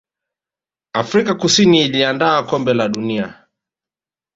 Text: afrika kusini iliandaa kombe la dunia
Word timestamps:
afrika 0.93 1.35
kusini 1.35 1.81
iliandaa 1.85 2.43
kombe 2.43 2.73
la 2.73 2.87
dunia 2.87 3.47